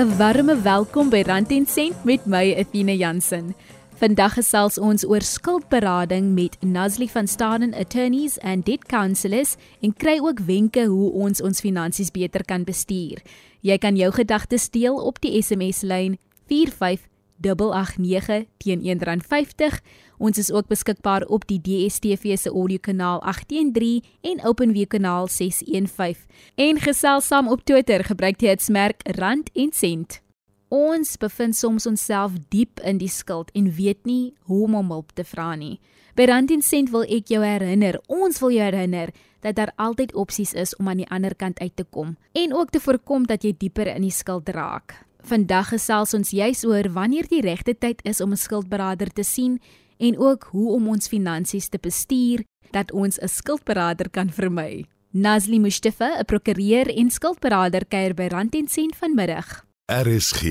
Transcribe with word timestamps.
'n 0.00 0.16
Warme 0.16 0.54
welkom 0.62 1.10
by 1.12 1.20
Rand 1.26 1.50
en 1.52 1.66
Sent 1.66 2.04
met 2.08 2.24
my 2.24 2.54
Athena 2.56 2.92
Jansen. 2.92 3.54
Vandag 4.00 4.32
gesels 4.38 4.78
ons 4.78 5.04
oor 5.04 5.20
skuldberading 5.20 6.32
met 6.32 6.56
Nazli 6.64 7.08
van 7.08 7.26
Staden 7.28 7.74
Attorneys 7.74 8.38
and 8.40 8.64
Debt 8.64 8.86
Counselors 8.88 9.56
en 9.80 9.92
kry 9.92 10.18
ook 10.22 10.40
wenke 10.46 10.86
hoe 10.86 11.12
ons 11.12 11.42
ons 11.44 11.60
finansies 11.60 12.10
beter 12.10 12.44
kan 12.44 12.64
bestuur. 12.64 13.20
Jy 13.60 13.78
kan 13.78 13.96
jou 13.96 14.12
gedagtes 14.12 14.70
deel 14.72 14.96
op 14.96 15.20
die 15.20 15.42
SMS 15.42 15.82
lyn 15.82 16.18
45889 16.48 18.44
teen 18.56 18.80
R1.50. 18.80 19.84
Ons 20.20 20.36
is 20.38 20.50
ook 20.52 20.66
beskikbaar 20.68 21.24
op 21.32 21.46
die 21.48 21.60
DSTV 21.64 22.36
se 22.36 22.50
audiokanaal 22.52 23.22
813 23.22 24.04
en 24.20 24.42
OpenView 24.44 24.86
kanaal 24.86 25.28
615. 25.28 26.26
En 26.54 26.80
gesels 26.80 27.26
saam 27.26 27.48
op 27.48 27.64
Twitter 27.64 28.04
gebruik 28.04 28.42
jy 28.44 28.52
dit 28.52 28.68
merk 28.68 29.00
rand 29.16 29.48
en 29.56 29.72
sent. 29.72 30.20
Ons 30.68 31.16
bevind 31.16 31.56
soms 31.56 31.88
onsself 31.88 32.36
diep 32.52 32.84
in 32.84 33.00
die 33.00 33.08
skuld 33.08 33.48
en 33.56 33.72
weet 33.72 34.04
nie 34.04 34.34
hoe 34.44 34.60
om 34.68 34.76
om 34.82 34.92
hulp 34.92 35.16
te 35.16 35.24
vra 35.24 35.54
nie. 35.56 35.80
By 36.14 36.28
Rand 36.28 36.52
en 36.52 36.62
Sent 36.62 36.92
wil 36.92 37.08
ek 37.08 37.32
jou 37.32 37.40
herinner, 37.40 37.96
ons 38.06 38.38
wil 38.42 38.52
jou 38.52 38.66
herinner 38.66 39.14
dat 39.40 39.56
daar 39.56 39.72
altyd 39.80 40.12
opsies 40.14 40.52
is 40.52 40.76
om 40.76 40.90
aan 40.90 41.00
die 41.00 41.08
ander 41.08 41.34
kant 41.34 41.58
uit 41.64 41.72
te 41.76 41.86
kom 41.88 42.18
en 42.36 42.52
ook 42.52 42.70
te 42.70 42.80
voorkom 42.80 43.24
dat 43.26 43.46
jy 43.46 43.54
dieper 43.56 43.88
in 43.88 44.04
die 44.04 44.12
skuld 44.12 44.52
raak. 44.52 44.98
Vandag 45.24 45.72
gesels 45.72 46.12
ons 46.14 46.30
juis 46.30 46.64
oor 46.64 46.92
wanneer 46.92 47.28
die 47.28 47.40
regte 47.40 47.72
tyd 47.72 48.04
is 48.04 48.20
om 48.20 48.32
'n 48.32 48.36
skuldberader 48.36 49.08
te 49.08 49.24
sien 49.24 49.60
en 50.00 50.18
ook 50.18 50.48
hoe 50.52 50.72
om 50.72 50.88
ons 50.88 51.08
finansies 51.08 51.68
te 51.68 51.78
bestuur 51.80 52.44
dat 52.70 52.92
ons 52.92 53.18
'n 53.18 53.28
skuldberader 53.28 54.10
kan 54.10 54.30
vermy. 54.30 54.84
Nazli 55.12 55.58
Mustafa, 55.58 56.18
'n 56.18 56.24
prokureur 56.24 56.86
en 56.96 57.10
skuldberader 57.10 57.86
kuier 57.86 58.14
by 58.14 58.26
Rand 58.30 58.54
en 58.54 58.68
Sent 58.68 58.96
vanmiddag. 58.96 59.64
RSG, 59.86 60.42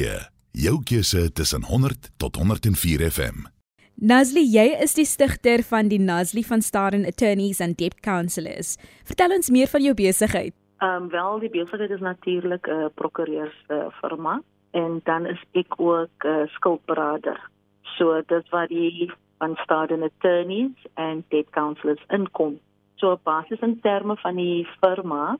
jou 0.51 0.83
keuse 0.83 1.31
tussen 1.31 1.63
100 1.63 2.11
tot 2.17 2.35
104 2.35 3.11
FM. 3.11 3.47
Nazli, 3.95 4.43
jy 4.51 4.77
is 4.81 4.93
die 4.93 5.05
stigter 5.05 5.63
van 5.63 5.87
die 5.87 5.99
Nazli 5.99 6.43
van 6.43 6.61
Staden 6.61 7.05
Attorneys 7.05 7.61
and 7.61 7.77
Debt 7.77 7.99
Counselors. 7.99 8.77
Vertel 9.03 9.33
ons 9.35 9.49
meer 9.49 9.67
van 9.67 9.81
jou 9.81 9.93
besigheid. 9.93 10.53
Ehm 10.79 11.03
um, 11.03 11.09
wel 11.09 11.39
die 11.39 11.49
besigheid 11.49 11.89
is 11.89 11.99
natuurlik 11.99 12.67
'n 12.67 12.71
uh, 12.71 12.85
prokureurs 12.95 13.63
uh, 13.67 13.87
firma 14.01 14.41
en 14.71 15.01
dan 15.03 15.25
is 15.25 15.43
ek 15.51 15.79
ook 15.79 16.23
'n 16.23 16.27
uh, 16.27 16.47
skuldberader. 16.47 17.49
So 17.97 18.21
dit 18.27 18.49
wat 18.49 18.69
die 18.69 19.11
van 19.39 19.55
Staden 19.63 20.03
Attorneys 20.03 20.87
and 20.93 21.23
Debt 21.29 21.49
Counselors 21.49 22.03
inkom. 22.07 22.59
So 22.95 23.11
op 23.11 23.23
basis 23.23 23.59
in 23.59 23.79
terme 23.79 24.15
van 24.19 24.35
die 24.35 24.67
firma 24.79 25.37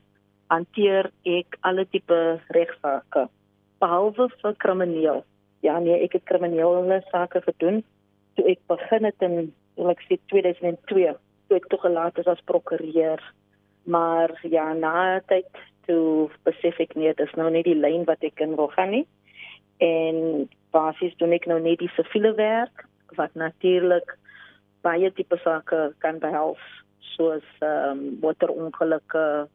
hanteer 0.48 1.12
ek 1.28 1.58
alle 1.68 1.86
tipe 1.92 2.40
regsaake 2.56 3.28
behalwe 3.84 4.30
vir 4.42 4.56
krimineel. 4.64 5.24
Ja 5.64 5.80
nee, 5.84 6.00
ek 6.00 6.16
het 6.18 6.28
kriminele 6.32 7.02
sake 7.12 7.44
gedoen 7.44 7.84
toe 8.40 8.48
ek 8.48 8.64
begin 8.72 9.08
het 9.10 9.28
in 9.28 9.52
ek 9.92 10.04
sê 10.08 10.20
2002 10.32 11.12
toe 11.50 11.58
ek 11.58 11.68
toe 11.68 11.80
gelaat 11.84 12.18
is 12.24 12.32
as 12.32 12.42
prokureur. 12.48 13.20
Maar 13.90 14.32
ja, 14.48 14.72
na 14.74 15.20
tyd 15.28 15.50
toe 15.88 16.30
besef 16.48 16.80
ek 16.80 16.96
nie 16.96 17.12
dit 17.12 17.26
is 17.26 17.36
nou 17.36 17.50
nie 17.52 17.66
die 17.68 17.78
lyn 17.78 18.06
wat 18.08 18.24
ek 18.24 18.40
in 18.46 18.56
wil 18.56 18.72
gaan 18.76 18.94
nie. 18.96 19.06
En 19.84 20.48
basies 20.72 21.16
doen 21.20 21.36
ek 21.36 21.50
nou 21.52 21.60
net 21.60 21.84
die 21.84 21.92
siviele 21.98 22.32
werk 22.40 22.88
wat 23.16 23.34
natuurlik 23.34 24.18
baie 24.82 25.12
tipe 25.14 25.38
sake 25.44 25.94
kan 25.98 26.20
behels 26.20 26.62
soos 27.16 27.46
ehm 27.60 27.98
um, 27.98 28.04
waterongelukke, 28.22 29.48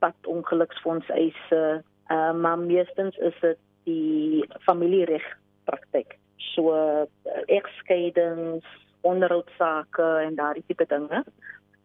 padongeluksfonds 0.00 1.08
eise, 1.08 1.82
Uh, 2.10 2.32
maar 2.32 2.58
meestens 2.58 3.16
is 3.16 3.34
dit 3.40 3.58
die 3.82 4.44
familiereg 4.60 5.22
praktyk. 5.64 6.16
So 6.36 6.72
uh, 6.74 7.06
egskeidings, 7.46 8.66
onderhoudsake 9.00 10.08
en 10.24 10.34
daardie 10.34 10.64
tipe 10.66 10.86
dinge 10.90 11.22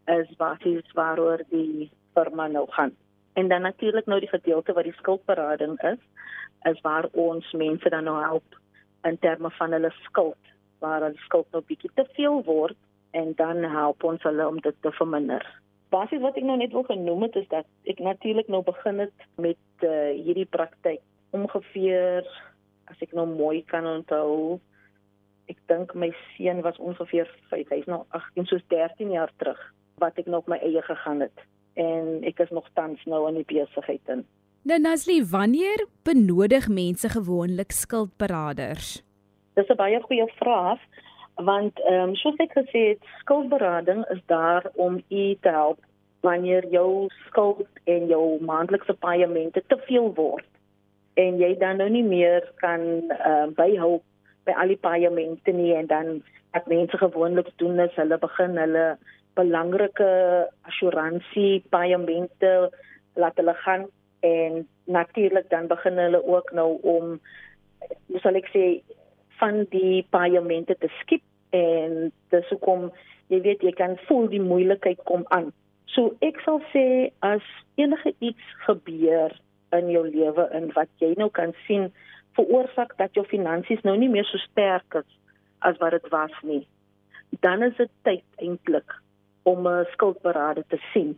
is 0.10 0.32
basies 0.38 0.90
waaroor 0.98 1.44
die 1.50 1.92
firma 2.14 2.48
nou 2.48 2.66
gaan. 2.70 2.96
En 3.34 3.48
dan 3.48 3.62
natuurlik 3.62 4.06
nou 4.06 4.20
die 4.20 4.32
gedeelte 4.32 4.74
wat 4.74 4.84
die 4.84 4.98
skuldberading 4.98 5.78
is, 5.82 6.02
is 6.64 6.82
waar 6.82 7.06
ons 7.12 7.52
mense 7.52 7.90
dan 7.90 8.10
nou 8.10 8.18
help 8.24 8.58
in 9.04 9.20
terme 9.22 9.52
van 9.60 9.78
hulle 9.78 9.94
skuld, 10.02 10.54
waar 10.80 11.04
hulle 11.06 11.26
skuld 11.28 11.48
nou 11.52 11.64
bietjie 11.68 11.92
te 11.96 12.06
veel 12.18 12.42
word 12.48 12.78
en 13.16 13.34
dan 13.40 13.64
help 13.64 14.04
ons 14.04 14.24
hulle 14.28 14.48
om 14.48 14.60
dit 14.60 14.76
te 14.82 14.92
verminder. 14.98 15.44
Basies 15.94 16.24
wat 16.24 16.36
ek 16.36 16.44
nou 16.48 16.58
net 16.60 16.74
wil 16.76 16.84
genoem 16.88 17.28
het 17.28 17.38
is 17.40 17.48
dat 17.52 17.68
ek 17.88 18.02
natuurlik 18.04 18.50
nou 18.52 18.64
begin 18.66 19.00
het 19.06 19.28
met 19.40 19.86
uh, 19.86 20.12
hierdie 20.18 20.50
praktyk. 20.50 21.04
Ongeveer 21.36 22.28
as 22.92 23.00
ek 23.02 23.14
nou 23.16 23.28
mooi 23.30 23.64
kan 23.72 23.88
onthou 23.88 24.60
ek 25.52 25.60
dink 25.70 25.94
my 25.94 26.10
seun 26.34 26.64
was 26.66 26.78
ongeveer 26.82 27.30
5 27.52 27.72
hy's 27.74 27.90
nou 27.90 28.02
18 28.18 28.50
soos 28.50 28.64
13 28.74 29.14
jaar 29.14 29.32
terug 29.42 29.62
wat 30.02 30.18
ek 30.20 30.28
nog 30.28 30.50
my 30.52 30.58
eie 30.66 30.82
gegaan 30.84 31.22
het. 31.24 31.46
En 31.80 32.24
ek 32.28 32.42
is 32.44 32.52
nog 32.56 32.68
tans 32.76 33.02
nou 33.08 33.26
in 33.30 33.40
die 33.40 33.48
besigheid 33.48 34.12
in. 34.12 34.26
Nou 34.66 34.80
Nasli 34.82 35.22
wanneer 35.30 35.86
benodig 36.08 36.68
mense 36.68 37.10
gewoonlik 37.14 37.72
skuldberaders 37.72 38.98
Dis 39.56 39.70
'n 39.70 39.76
baie 39.82 40.00
goeie 40.02 40.28
vraag 40.42 40.80
want 41.36 41.80
ehm 41.80 42.10
um, 42.10 42.16
soos 42.16 42.40
ek 42.44 42.54
gesê 42.56 42.82
het 42.94 43.04
skuldberading 43.20 44.06
is 44.16 44.22
daar 44.26 44.64
om 44.76 45.04
u 45.10 45.36
te 45.42 45.50
help 45.50 45.80
wanneer 46.22 46.68
jou 46.72 47.08
skuld 47.28 47.68
en 47.84 48.08
jou 48.08 48.44
maandelikse 48.44 48.94
paemente 48.94 49.64
te 49.68 49.78
veel 49.88 50.14
word. 50.14 50.48
En 51.14 51.38
jy 51.38 51.58
dan 51.58 51.78
nou 51.78 51.90
nie 51.90 52.04
meer 52.04 52.52
kan 52.64 52.82
ehm 53.10 53.50
uh, 53.50 53.56
byhou 53.56 54.02
by 54.46 54.54
al 54.62 54.74
die 54.74 54.82
paemente 54.88 55.52
nie 55.52 55.74
en 55.76 55.88
dan 55.88 56.24
wat 56.56 56.68
mense 56.72 56.98
gewoonlik 56.98 57.50
doen 57.56 57.80
is 57.80 57.96
hulle 58.00 58.18
begin 58.18 58.58
hulle 58.58 58.86
belangrike 59.36 60.10
assuransie 60.72 61.64
paemente 61.70 62.52
laat 63.16 63.36
hulle 63.42 63.56
gaan 63.64 63.88
en 64.20 64.68
natuurlik 64.84 65.50
dan 65.50 65.68
begin 65.68 65.98
hulle 65.98 66.22
ook 66.24 66.52
nou 66.52 66.70
om 66.82 67.20
hoe 68.08 68.22
sal 68.24 68.40
ek 68.40 68.48
sê 68.54 68.66
van 69.40 69.66
die 69.70 70.06
paemente 70.10 70.76
te 70.80 70.90
skip 71.02 71.24
en 71.56 72.12
dis 72.34 72.50
hoekom 72.50 72.90
jy 73.34 73.42
weet 73.42 73.64
jy 73.66 73.74
kan 73.78 73.98
voel 74.08 74.28
die 74.30 74.42
moeilikheid 74.42 75.02
kom 75.10 75.26
aan. 75.34 75.52
So 75.96 76.14
ek 76.26 76.42
sal 76.46 76.62
sê 76.74 77.12
as 77.26 77.46
enige 77.80 78.14
iets 78.20 78.54
gebeur 78.66 79.34
in 79.76 79.90
jou 79.94 80.04
lewe 80.08 80.48
in 80.58 80.70
wat 80.76 80.92
jy 81.02 81.14
nou 81.20 81.30
kan 81.34 81.56
sien 81.66 81.90
veroorsaak 82.38 82.96
dat 83.00 83.16
jou 83.16 83.26
finansies 83.32 83.84
nou 83.88 83.96
nie 83.98 84.12
meer 84.12 84.28
so 84.30 84.42
sterk 84.44 85.00
is 85.02 85.12
as 85.66 85.80
wat 85.82 85.96
dit 85.96 86.10
was 86.14 86.34
nie. 86.44 86.64
Dan 87.42 87.64
is 87.64 87.76
dit 87.78 87.92
tyd 88.08 88.44
eintlik 88.44 88.92
om 89.44 89.68
'n 89.68 89.86
skuldberader 89.94 90.66
te 90.68 90.80
sien. 90.94 91.18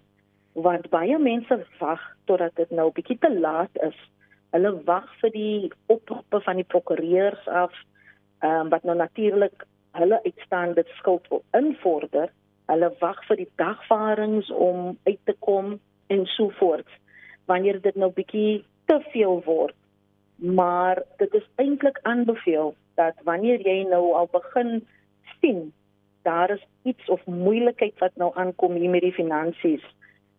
Want 0.54 0.90
baie 0.90 1.18
mense 1.18 1.66
wag 1.80 2.02
totdat 2.26 2.56
dit 2.56 2.72
nou 2.72 2.92
bietjie 2.92 3.18
te 3.18 3.32
laat 3.40 3.74
is. 3.82 3.98
Hulle 4.52 4.72
wag 4.84 5.08
vir 5.22 5.32
die 5.32 5.72
oproepe 5.86 6.42
van 6.42 6.56
die 6.56 6.70
prokureurs 6.74 7.48
af 7.48 7.74
um, 8.42 8.70
wat 8.70 8.84
nou 8.84 8.96
natuurlik 8.98 9.66
hulle 9.98 10.20
uitstaande 10.24 10.84
skuld 10.98 11.28
wil 11.28 11.44
invorder. 11.58 12.32
Hulle 12.68 12.92
wag 13.00 13.20
vir 13.30 13.42
die 13.42 13.52
dagvaardings 13.56 14.52
om 14.52 14.98
uit 15.04 15.20
te 15.24 15.36
kom 15.40 15.78
en 16.08 16.26
so 16.26 16.52
voort. 16.60 16.90
Wanneer 17.46 17.82
dit 17.82 17.96
nou 17.96 18.12
bietjie 18.12 18.66
te 18.86 19.00
veel 19.14 19.42
word. 19.46 19.76
Maar 20.36 21.02
dit 21.18 21.34
is 21.34 21.48
eintlik 21.56 22.00
aanbeveel 22.04 22.76
dat 22.96 23.18
wanneer 23.24 23.62
jy 23.66 23.84
nou 23.90 24.14
al 24.14 24.30
begin 24.32 24.82
sien 25.40 25.72
daar 26.28 26.52
is 26.52 26.64
iets 26.84 27.10
of 27.10 27.26
moeilikheid 27.26 28.00
wat 28.04 28.16
nou 28.16 28.32
aankom 28.36 28.74
hier 28.76 28.90
met 28.90 29.02
die 29.02 29.16
finansies. 29.16 29.84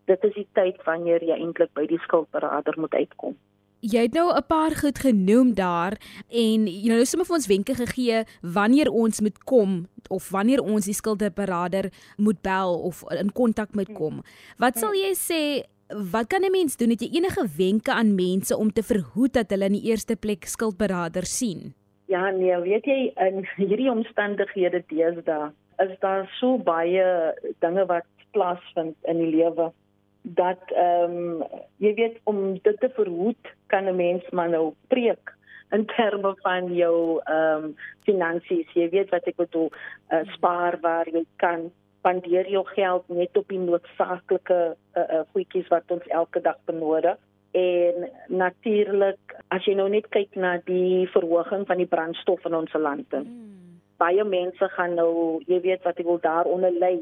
Dit 0.05 0.23
is 0.23 0.33
die 0.33 0.47
tyd 0.53 0.83
wanneer 0.85 1.23
jy 1.25 1.37
eintlik 1.37 1.71
by 1.73 1.85
die 1.89 2.01
skuldberader 2.05 2.77
moet 2.77 2.93
uitkom. 2.93 3.37
Jy 3.79 4.01
het 4.09 4.13
nou 4.13 4.27
'n 4.35 4.43
paar 4.47 4.75
goed 4.75 4.99
genoem 4.99 5.53
daar 5.53 5.95
en 6.27 6.67
jy 6.67 6.87
nou 6.91 7.05
sommer 7.05 7.25
vir 7.25 7.35
ons 7.35 7.47
wenke 7.47 7.75
gegee 7.75 8.23
wanneer 8.41 8.89
ons 8.91 9.21
moet 9.21 9.43
kom 9.43 9.87
of 10.09 10.29
wanneer 10.29 10.59
ons 10.59 10.85
die 10.85 10.93
skuldberader 10.93 11.89
moet 12.17 12.41
bel 12.41 12.79
of 12.83 13.03
in 13.11 13.31
kontak 13.31 13.73
moet 13.73 13.93
kom. 13.93 14.21
Wat 14.57 14.77
sal 14.77 14.93
jy 14.93 15.13
sê 15.15 15.63
wat 16.11 16.27
kan 16.27 16.43
'n 16.43 16.51
mens 16.51 16.75
doen? 16.75 16.89
Het 16.89 17.01
jy 17.01 17.09
enige 17.17 17.47
wenke 17.57 17.91
aan 17.91 18.15
mense 18.15 18.57
om 18.57 18.71
te 18.71 18.83
verhoed 18.83 19.33
dat 19.33 19.49
hulle 19.49 19.65
in 19.65 19.79
die 19.79 19.89
eerste 19.89 20.15
plek 20.15 20.45
skuldberader 20.45 21.25
sien? 21.25 21.73
Ja, 22.05 22.29
nee, 22.29 22.57
weet 22.61 22.85
jy 22.85 23.13
in 23.15 23.47
hierdie 23.55 23.91
omstandighede 23.91 24.83
deesdae 24.87 25.51
is 25.77 25.99
daar 25.99 26.27
so 26.39 26.57
baie 26.57 27.33
dinge 27.59 27.85
wat 27.85 28.05
plaasvind 28.31 28.95
in 29.03 29.17
die 29.17 29.35
lewe 29.35 29.71
dat 30.21 30.71
ehm 30.75 31.17
um, 31.17 31.43
jy 31.77 31.93
weet 31.93 32.19
om 32.23 32.59
dit 32.61 32.79
te 32.79 32.89
verhoed 32.95 33.53
kan 33.67 33.87
'n 33.87 33.95
mens 33.95 34.29
maar 34.29 34.49
nou 34.49 34.73
preek 34.87 35.35
in 35.71 35.85
terme 35.85 36.33
van 36.41 36.73
jou 36.73 37.21
ehm 37.23 37.63
um, 37.63 37.75
finansies 38.03 38.73
jy 38.73 38.89
weet 38.89 39.09
wat 39.09 39.27
ek 39.27 39.35
bedoel 39.35 39.71
uh, 40.11 40.23
spaar 40.33 40.79
waar 40.81 41.07
jy 41.09 41.25
kan 41.35 41.71
spandeer 41.99 42.49
jou 42.49 42.65
geld 42.65 43.09
net 43.09 43.37
op 43.37 43.47
die 43.47 43.59
noodsaaklike 43.59 44.75
uh, 44.95 45.01
uh, 45.01 45.23
goedjies 45.31 45.67
wat 45.67 45.83
ons 45.91 46.07
elke 46.07 46.41
dag 46.41 46.57
benodig 46.65 47.17
En 47.51 48.09
natuurlik, 48.27 49.35
as 49.49 49.65
jy 49.65 49.73
nou 49.77 49.87
net 49.89 50.05
kyk 50.13 50.35
na 50.37 50.57
die 50.67 51.07
verhoging 51.09 51.65
van 51.65 51.79
die 51.81 51.89
brandstof 51.89 52.43
in 52.45 52.53
ons 52.53 52.75
land. 52.77 53.09
Mm. 53.09 53.79
Baie 53.97 54.23
mense 54.23 54.69
gaan 54.75 54.93
nou, 54.99 55.41
jy 55.49 55.57
weet 55.63 55.87
wat 55.87 55.97
ek 55.97 56.05
wil 56.05 56.21
daaronder 56.21 56.75
lê. 56.77 56.99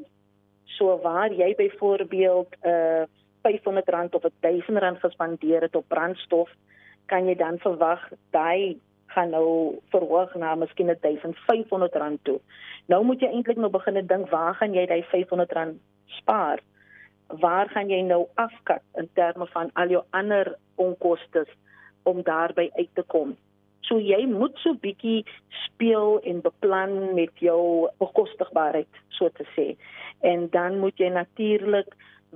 So 0.75 0.99
waar 1.01 1.33
jy 1.33 1.55
byvoorbeeld 1.55 2.55
'n 2.61 2.67
uh, 2.67 3.03
R500 3.47 4.11
of 4.11 4.23
R1000 4.23 4.99
gespandeer 4.99 5.61
het 5.61 5.75
op 5.75 5.87
brandstof, 5.87 6.49
kan 7.05 7.25
jy 7.25 7.35
dan 7.35 7.57
verwag 7.57 8.09
daai 8.31 8.79
gaan 9.05 9.29
nou 9.29 9.79
verhoog 9.89 10.35
na 10.35 10.55
miskien 10.55 10.89
R1500 10.89 12.21
toe. 12.21 12.39
Nou 12.85 13.03
moet 13.03 13.19
jy 13.19 13.27
eintlik 13.27 13.57
nou 13.57 13.69
begin 13.69 14.07
dink 14.07 14.29
waar 14.29 14.55
gaan 14.55 14.73
jy 14.73 14.85
daai 14.85 15.03
R500 15.03 15.79
spaar? 16.05 16.59
waar 17.27 17.69
gaan 17.69 17.89
jy 17.89 18.01
nou 18.01 18.27
afkat 18.35 18.81
in 18.95 19.09
terme 19.13 19.47
van 19.51 19.69
al 19.73 19.89
jou 19.91 20.03
ander 20.09 20.55
onkoste 20.75 21.45
om 22.03 22.23
daarby 22.23 22.69
uit 22.73 22.89
te 22.93 23.03
kom. 23.03 23.35
So 23.87 23.99
jy 24.03 24.25
moet 24.29 24.57
so 24.63 24.75
bietjie 24.83 25.23
speel 25.63 26.19
en 26.27 26.41
beplan 26.45 27.13
met 27.17 27.43
jou 27.43 27.87
bekostigbaarheid 28.01 29.01
so 29.17 29.29
te 29.37 29.47
sê. 29.55 29.67
En 30.27 30.47
dan 30.53 30.79
moet 30.83 30.97
jy 30.99 31.11
natuurlik 31.13 31.93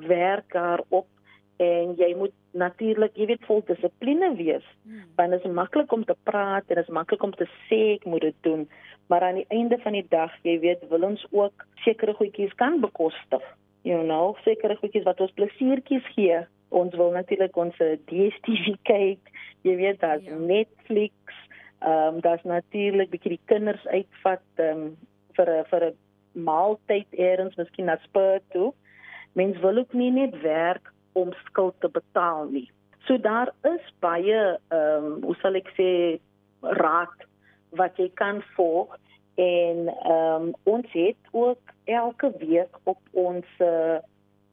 werk 0.07 0.53
daarop 0.55 1.07
en 1.61 1.93
jy 1.99 2.13
moet 2.17 2.33
natuurlik, 2.57 3.13
jy 3.15 3.27
weet, 3.29 3.43
vol 3.45 3.61
dissipline 3.67 4.31
wees. 4.39 4.65
Hmm. 4.83 5.03
Want 5.19 5.35
dit 5.35 5.45
is 5.45 5.55
maklik 5.55 5.91
om 5.93 6.05
te 6.07 6.15
praat 6.25 6.65
en 6.67 6.79
dit 6.79 6.87
is 6.87 6.93
maklik 6.93 7.23
om 7.23 7.35
te 7.37 7.47
sê 7.67 7.81
ek 7.99 8.07
moet 8.09 8.25
dit 8.25 8.37
doen, 8.47 8.65
maar 9.11 9.27
aan 9.27 9.43
die 9.43 9.49
einde 9.53 9.77
van 9.83 9.93
die 9.93 10.07
dag, 10.09 10.33
jy 10.47 10.57
weet, 10.63 10.87
wil 10.89 11.05
ons 11.11 11.25
ook 11.29 11.67
sekere 11.85 12.15
goedjies 12.17 12.55
kan 12.57 12.79
bekostig 12.81 13.45
you 13.81 14.03
know, 14.03 14.35
sekere 14.45 14.77
goedjies 14.79 15.05
wat 15.07 15.21
ons 15.23 15.33
plesiertjies 15.37 16.05
gee. 16.15 16.41
Ons 16.71 16.95
wil 16.95 17.11
natuurlik 17.11 17.57
ons 17.59 17.77
DStv 18.09 18.75
kyk. 18.91 19.31
Jy 19.67 19.75
weet 19.75 19.99
daar's 19.99 20.23
ja. 20.27 20.37
Netflix. 20.39 21.15
Ehm 21.81 22.15
um, 22.15 22.21
daar's 22.23 22.43
natuurlik 22.47 23.09
bietjie 23.11 23.35
die 23.35 23.45
kinders 23.51 23.85
uitvat 23.87 24.45
ehm 24.55 24.85
um, 24.85 24.97
vir 25.35 25.49
'n 25.49 25.65
vir 25.71 25.85
'n 25.89 25.97
maaltyd 26.47 27.07
eers, 27.11 27.55
miskien 27.57 27.85
na 27.85 27.97
Spur 28.03 28.39
toe. 28.53 28.71
Mens 29.33 29.59
wil 29.59 29.77
ook 29.77 29.93
nie 29.93 30.11
net 30.11 30.41
werk 30.41 30.93
om 31.13 31.33
skuld 31.45 31.75
te 31.79 31.89
betaal 31.89 32.45
nie. 32.49 32.69
So 33.07 33.17
daar 33.17 33.53
is 33.63 33.93
baie 33.99 34.59
ehm 34.69 35.05
um, 35.05 35.23
hoe 35.23 35.35
sal 35.41 35.55
ek 35.55 35.71
sê 35.77 36.19
raad 36.61 37.27
wat 37.69 37.97
jy 37.97 38.09
kan 38.13 38.43
volg 38.55 38.97
en 39.35 39.87
ehm 39.87 40.41
um, 40.41 40.53
ons 40.63 40.87
het 40.91 41.31
ook 41.31 41.75
elke 41.83 42.31
week 42.37 42.77
op 42.83 42.99
ons 43.11 43.47
ehm 43.57 44.01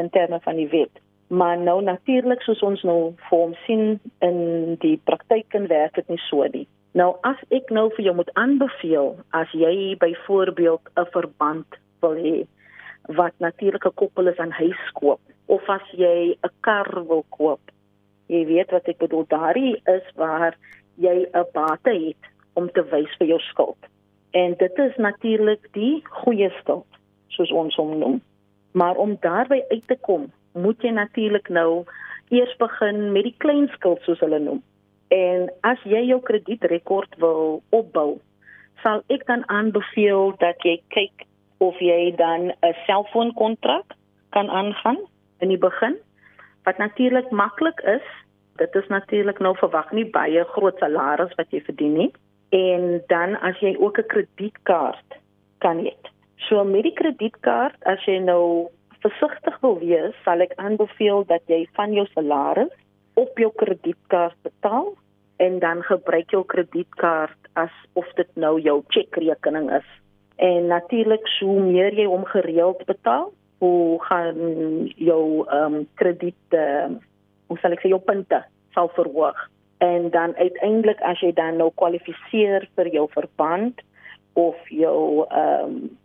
in 0.00 0.10
terme 0.10 0.40
van 0.40 0.56
die 0.56 0.68
wet. 0.68 1.02
Maar 1.28 1.58
nou 1.58 1.82
natuurlik 1.82 2.42
soos 2.46 2.62
ons 2.62 2.82
nou 2.82 3.12
vorm 3.28 3.54
sien 3.66 3.98
in 4.24 4.76
die 4.80 4.96
praktyk 5.04 5.54
en 5.58 5.66
werk 5.66 5.94
dit 5.98 6.08
nie 6.08 6.20
so 6.28 6.46
nie. 6.52 6.66
Nou 6.96 7.16
as 7.28 7.40
ek 7.52 7.72
nou 7.74 7.88
vir 7.96 8.08
jou 8.08 8.14
moet 8.16 8.30
aanbeveel 8.40 9.16
as 9.36 9.52
jy 9.52 9.96
byvoorbeeld 10.00 10.92
'n 10.96 11.10
verband 11.16 11.80
wil 12.00 12.14
hê 12.14 12.46
wat 13.18 13.34
natuurlik 13.38 13.82
gekoppel 13.82 14.28
is 14.28 14.38
aan 14.38 14.50
huiskoop 14.50 15.20
of 15.46 15.68
as 15.68 15.86
jy 15.92 16.36
'n 16.42 16.52
kar 16.60 17.06
wil 17.06 17.24
koop. 17.28 17.60
Jy 18.26 18.46
weet 18.46 18.70
wat 18.70 18.88
ek 18.88 18.98
bedoel, 18.98 19.24
daardie 19.28 19.76
is 19.84 20.06
waar 20.14 20.56
jy 20.96 21.28
'n 21.34 21.46
bate 21.52 21.90
het 21.90 22.22
om 22.54 22.70
te 22.72 22.82
wys 22.82 23.16
vir 23.18 23.26
jou 23.26 23.38
skuld. 23.38 23.82
En 24.30 24.54
dit 24.54 24.78
is 24.78 24.96
natuurlik 24.96 25.68
die 25.72 26.02
goeie 26.04 26.50
skuld 26.60 26.95
soos 27.36 27.52
ons 27.52 27.76
hom 27.76 27.98
noem. 27.98 28.20
Maar 28.76 28.96
om 28.96 29.16
daarby 29.20 29.62
uit 29.68 29.86
te 29.86 29.96
kom, 30.00 30.30
moet 30.52 30.82
jy 30.82 30.90
natuurlik 30.96 31.48
nou 31.48 31.84
eers 32.28 32.56
begin 32.60 33.12
met 33.12 33.28
die 33.28 33.36
klein 33.38 33.68
skuld 33.72 34.02
soos 34.04 34.20
hulle 34.24 34.40
noem. 34.42 34.62
En 35.14 35.46
as 35.60 35.82
jy 35.86 36.02
jou 36.08 36.18
kredietrekord 36.24 37.14
wil 37.22 37.62
opbou, 37.76 38.18
sal 38.82 39.02
ek 39.12 39.26
dan 39.30 39.44
aanbeveel 39.52 40.34
dat 40.42 40.60
jy 40.66 40.80
kyk 40.94 41.26
of 41.64 41.78
jy 41.80 42.12
dan 42.16 42.52
'n 42.52 42.74
selfoonkontrak 42.86 43.94
kan 44.30 44.50
aangaan 44.50 44.98
in 45.40 45.48
die 45.48 45.62
begin 45.68 45.96
wat 46.64 46.78
natuurlik 46.78 47.30
maklik 47.30 47.80
is. 47.80 48.06
Dit 48.56 48.74
is 48.74 48.86
natuurlik 48.88 49.38
nou 49.38 49.56
verwag 49.56 49.92
nie 49.92 50.10
baie 50.10 50.44
groot 50.44 50.78
salaris 50.78 51.34
wat 51.36 51.50
jy 51.50 51.60
verdien 51.60 51.94
nie. 51.94 52.12
En 52.50 53.02
dan 53.06 53.38
as 53.40 53.58
jy 53.60 53.76
ook 53.78 53.98
'n 53.98 54.06
kredietkaart 54.06 55.18
kan 55.58 55.78
hê. 55.78 55.94
So 56.36 56.64
met 56.64 56.84
die 56.84 56.92
kredietkaart, 56.92 57.78
as 57.88 58.02
jy 58.04 58.18
nou 58.20 58.68
versigtig 59.00 59.56
wil 59.62 59.78
wees, 59.80 60.14
sal 60.24 60.44
ek 60.44 60.52
aanbeveel 60.60 61.24
dat 61.30 61.44
jy 61.50 61.64
van 61.78 61.94
jou 61.96 62.06
salaris 62.12 62.72
op 63.16 63.38
jou 63.40 63.50
kredietkaart 63.56 64.36
betaal 64.44 64.92
en 65.40 65.58
dan 65.60 65.82
gebruik 65.84 66.32
jou 66.32 66.42
kredietkaart 66.48 67.50
asof 67.60 68.12
dit 68.20 68.28
nou 68.36 68.56
jou 68.60 68.82
chequerekening 68.92 69.70
is. 69.72 69.88
En 70.36 70.68
natuurlik, 70.68 71.24
so 71.38 71.56
meer 71.64 71.96
jy 71.96 72.06
hom 72.08 72.24
gereeld 72.28 72.84
betaal, 72.88 73.32
hoe 73.58 73.96
gaan 74.04 74.36
jou 74.96 75.44
ehm 75.48 75.74
um, 75.74 75.88
krediet 75.96 76.52
ehm 76.52 76.98
hoe 77.46 77.58
sal 77.62 77.72
ek 77.72 77.84
sê 77.84 77.92
jou 77.92 78.00
punte 78.02 78.42
sal 78.74 78.90
verhoog. 78.96 79.38
En 79.78 80.10
dan 80.10 80.34
uiteindelik 80.36 81.00
as 81.00 81.20
jy 81.22 81.30
dan 81.32 81.56
nou 81.60 81.70
kwalifiseer 81.80 82.66
vir 82.76 82.88
jou 82.92 83.06
verband 83.14 83.80
of 84.34 84.56
jou 84.68 85.24
ehm 85.30 85.70
um, 85.70 85.96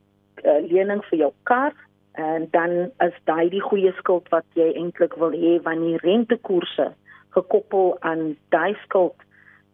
uh, 0.45 0.59
lening 0.67 1.03
vir 1.09 1.19
jou 1.25 1.33
kar 1.43 1.73
en 2.19 2.47
dan 2.51 2.91
is 2.99 3.15
daai 3.25 3.49
die 3.49 3.63
goeie 3.63 3.93
skuld 3.97 4.27
wat 4.29 4.45
jy 4.53 4.73
eintlik 4.75 5.15
wil 5.15 5.31
hê 5.31 5.59
wanneer 5.63 6.03
rentekoerse 6.03 6.91
gekoppel 7.31 7.95
aan 8.01 8.35
daai 8.49 8.75
skuld 8.83 9.15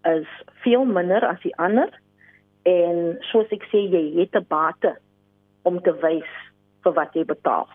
is 0.06 0.28
veel 0.64 0.86
minder 0.86 1.26
as 1.26 1.42
die 1.42 1.56
ander 1.58 1.90
En 2.68 3.16
soos 3.32 3.52
ek 3.56 3.64
sê, 3.72 3.86
jy 3.88 4.04
het 4.20 4.36
'n 4.36 4.46
bate 4.50 4.98
om 5.64 5.80
te 5.82 5.94
wys 6.04 6.32
vir 6.84 6.94
wat 6.94 7.14
jy 7.14 7.24
betaal. 7.24 7.68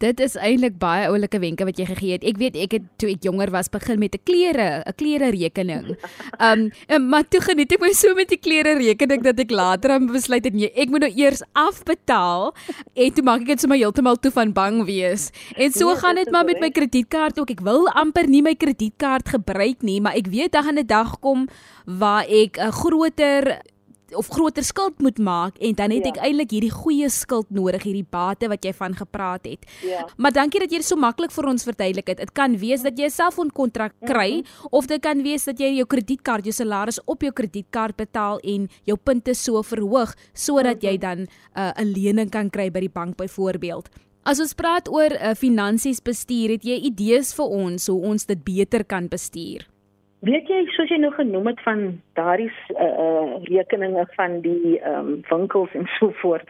Dit 0.00 0.20
is 0.24 0.32
eintlik 0.40 0.78
baie 0.80 1.10
oulike 1.10 1.36
wenke 1.42 1.66
wat 1.68 1.76
jy 1.76 1.84
gegee 1.90 2.14
het. 2.16 2.22
Ek 2.24 2.38
weet 2.40 2.54
ek 2.56 2.76
het 2.78 2.84
toe 3.00 3.10
ek 3.12 3.26
jonger 3.26 3.50
was 3.52 3.68
begin 3.68 3.98
met 4.00 4.14
'n 4.16 4.24
klere, 4.24 4.80
'n 4.86 4.96
klere 4.96 5.28
rekening. 5.30 5.92
Um 6.40 6.70
maar 7.10 7.28
toe 7.28 7.40
geniet 7.40 7.72
ek 7.72 7.80
my 7.80 7.92
so 7.92 8.14
met 8.14 8.28
die 8.28 8.40
klere 8.40 8.78
rekening 8.78 9.22
dat 9.22 9.38
ek 9.38 9.50
later 9.50 9.90
aan 9.90 10.06
besluit 10.06 10.44
het 10.44 10.54
nee, 10.54 10.72
ek 10.72 10.88
moet 10.88 11.04
nou 11.04 11.12
eers 11.12 11.42
afbetaal 11.52 12.54
en 13.02 13.12
toe 13.12 13.24
maak 13.24 13.40
ek 13.42 13.46
dit 13.46 13.60
sommer 13.60 13.76
heeltemal 13.76 14.16
toe 14.16 14.32
van 14.32 14.52
bang 14.52 14.84
wees. 14.84 15.30
En 15.56 15.70
so 15.72 15.92
nee, 15.92 15.96
gaan 15.96 16.14
dit 16.14 16.30
maar 16.30 16.44
met 16.44 16.60
my 16.60 16.70
kredietkaart 16.70 17.38
ook. 17.38 17.50
Ek 17.50 17.60
wil 17.60 17.88
amper 17.92 18.26
nie 18.26 18.42
my 18.42 18.54
kredietkaart 18.54 19.28
gebruik 19.28 19.82
nie, 19.82 20.00
maar 20.00 20.16
ek 20.16 20.32
weet 20.32 20.52
dan 20.52 20.64
gaan 20.64 20.78
'n 20.78 20.86
dag 20.86 21.20
kom 21.20 21.48
waar 21.84 22.24
ek 22.24 22.56
'n 22.56 22.72
groter 22.72 23.60
of 24.14 24.28
groter 24.28 24.64
skuld 24.64 24.98
moet 24.98 25.18
maak 25.18 25.58
en 25.58 25.74
dan 25.74 25.90
het 25.90 26.04
ja. 26.04 26.12
ek 26.12 26.20
eintlik 26.26 26.50
hierdie 26.50 26.72
goeie 26.72 27.08
skuld 27.10 27.50
nodig, 27.50 27.84
hierdie 27.86 28.06
bate 28.10 28.48
wat 28.48 28.64
jy 28.64 28.72
van 28.76 28.94
gepraat 28.96 29.46
het. 29.48 29.66
Ja. 29.86 30.06
Maar 30.16 30.32
dankie 30.32 30.60
dat 30.60 30.72
jy 30.72 30.82
dit 30.82 30.86
so 30.88 30.96
maklik 31.00 31.32
vir 31.34 31.48
ons 31.50 31.64
verduidelik 31.66 32.12
het. 32.12 32.18
Dit 32.18 32.34
kan 32.36 32.56
wees 32.58 32.82
dat 32.82 32.98
jy 32.98 33.06
'n 33.06 33.10
selfoonkontrak 33.10 33.94
kry 34.06 34.40
mm 34.40 34.44
-hmm. 34.44 34.68
of 34.70 34.86
dit 34.86 35.00
kan 35.00 35.22
wees 35.22 35.44
dat 35.44 35.58
jy 35.58 35.74
jou 35.76 35.86
kredietkaart, 35.86 36.44
jou 36.44 36.52
salaris 36.52 37.00
op 37.04 37.22
jou 37.22 37.32
kredietkaart 37.32 37.96
betaal 37.96 38.38
en 38.38 38.68
jou 38.84 38.96
punte 38.96 39.34
so 39.34 39.62
verhoog 39.62 40.14
sodat 40.34 40.74
mm 40.74 40.80
-hmm. 40.80 40.90
jy 40.90 40.98
dan 40.98 41.18
uh, 41.20 41.72
'n 41.76 41.86
uh, 41.86 41.94
lening 41.96 42.30
kan 42.30 42.50
kry 42.50 42.70
by 42.70 42.80
die 42.80 42.92
bank 42.92 43.16
byvoorbeeld. 43.16 43.88
As 44.22 44.40
ons 44.40 44.52
praat 44.52 44.88
oor 44.88 45.10
uh, 45.16 45.32
finansies 45.34 46.02
bestuur, 46.04 46.50
het 46.50 46.64
jy 46.64 46.76
idees 46.90 47.32
vir 47.34 47.44
ons 47.44 47.86
hoe 47.86 48.00
ons 48.02 48.26
dit 48.26 48.44
beter 48.44 48.84
kan 48.84 49.08
bestuur? 49.08 49.69
Weet 50.20 50.50
jy 50.52 50.58
soos 50.74 50.90
jy 50.92 50.98
nou 51.00 51.12
genoem 51.16 51.46
het 51.48 51.60
van 51.64 51.84
daardie 52.18 52.50
uh, 52.74 52.84
uh 52.84 53.36
rekeninge 53.48 54.04
van 54.18 54.40
die 54.44 54.76
ehm 54.76 55.06
um, 55.14 55.20
winkels 55.30 55.72
en 55.78 55.86
so 55.96 56.10
voort. 56.20 56.48